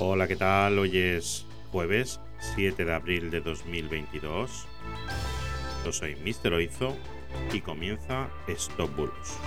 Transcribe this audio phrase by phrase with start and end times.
[0.00, 0.76] Hola, ¿qué tal?
[0.80, 2.20] Hoy es jueves
[2.56, 4.66] 7 de abril de 2022.
[5.84, 6.52] Yo soy Mr.
[6.52, 6.96] Oizo
[7.52, 9.38] y comienza Stop Bulos.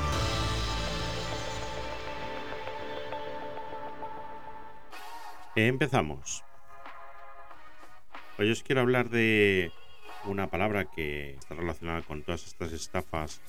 [5.58, 6.46] Empezamos.
[8.40, 9.74] Hoy os quiero hablar de
[10.26, 13.40] una palabra que está relacionada con todas estas estafas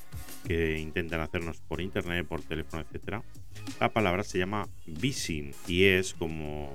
[0.47, 3.23] que intentan hacernos por internet, por teléfono, etcétera.
[3.81, 4.69] La palabra se llama
[5.01, 6.75] phishing y es como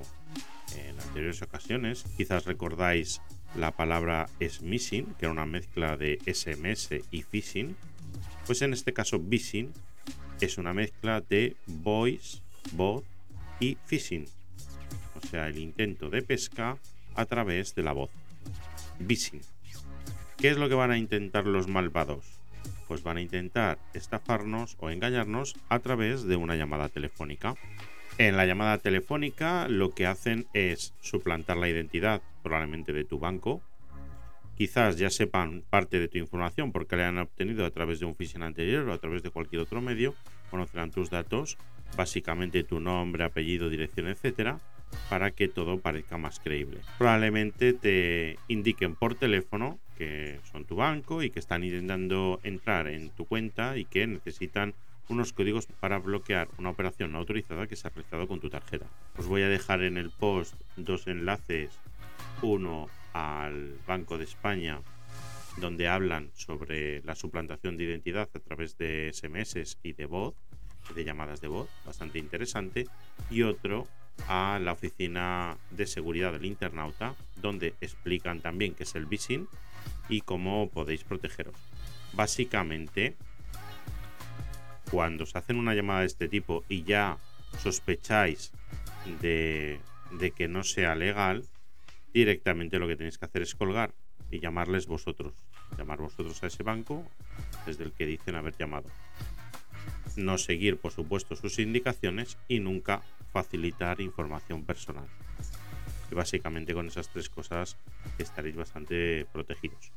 [0.76, 3.20] en anteriores ocasiones, quizás recordáis
[3.56, 7.76] la palabra smishing, que era una mezcla de SMS y phishing.
[8.46, 9.72] Pues en este caso phishing
[10.40, 12.38] es una mezcla de voice,
[12.72, 13.04] bot
[13.60, 14.26] y phishing.
[15.16, 16.78] O sea, el intento de pesca
[17.14, 18.10] a través de la voz.
[19.06, 19.40] Phishing.
[20.36, 22.40] ¿Qué es lo que van a intentar los malvados?
[22.88, 27.54] Pues van a intentar estafarnos o engañarnos a través de una llamada telefónica.
[28.18, 33.62] En la llamada telefónica lo que hacen es suplantar la identidad probablemente de tu banco.
[34.56, 38.14] Quizás ya sepan parte de tu información porque la han obtenido a través de un
[38.14, 40.14] phishing anterior o a través de cualquier otro medio.
[40.50, 41.56] Conocerán tus datos,
[41.96, 44.60] básicamente tu nombre, apellido, dirección, etcétera,
[45.08, 46.80] para que todo parezca más creíble.
[46.98, 53.10] Probablemente te indiquen por teléfono que son tu banco y que están intentando entrar en
[53.10, 54.74] tu cuenta y que necesitan
[55.08, 58.86] unos códigos para bloquear una operación no autorizada que se ha realizado con tu tarjeta.
[59.16, 61.70] Os voy a dejar en el post dos enlaces,
[62.42, 64.80] uno al Banco de España
[65.56, 70.34] donde hablan sobre la suplantación de identidad a través de SMS y de voz,
[70.94, 72.86] de llamadas de voz, bastante interesante,
[73.30, 73.86] y otro
[74.28, 79.48] a la oficina de seguridad del internauta, donde explican también qué es el phishing
[80.08, 81.54] y cómo podéis protegeros.
[82.12, 83.16] Básicamente,
[84.90, 87.18] cuando os hacen una llamada de este tipo y ya
[87.58, 88.52] sospecháis
[89.20, 89.80] de,
[90.12, 91.44] de que no sea legal,
[92.12, 93.92] directamente lo que tenéis que hacer es colgar
[94.30, 95.34] y llamarles vosotros.
[95.76, 97.04] Llamar vosotros a ese banco
[97.66, 98.88] desde el que dicen haber llamado.
[100.16, 103.02] No seguir, por supuesto, sus indicaciones y nunca
[103.34, 105.08] facilitar información personal.
[106.10, 107.76] Y básicamente con esas tres cosas
[108.16, 109.92] estaréis bastante protegidos.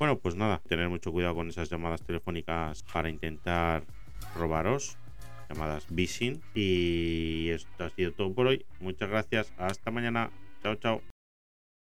[0.00, 3.84] Bueno, pues nada, tener mucho cuidado con esas llamadas telefónicas para intentar
[4.34, 4.96] robaros,
[5.48, 6.42] llamadas phishing.
[6.54, 8.66] Y esto ha sido todo por hoy.
[8.80, 9.52] Muchas gracias.
[9.56, 10.30] Hasta mañana.
[10.62, 11.11] Chao, chao.